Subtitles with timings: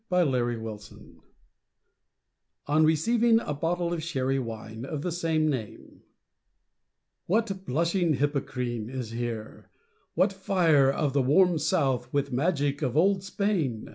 [0.09, 1.21] DON QUIXOTE
[2.65, 6.01] On receiving a bottle of Sherry Wine of the same name
[7.27, 9.69] What "blushing Hippocrene" is here!
[10.15, 13.89] what fire Of the "warm South" with magic of old Spain!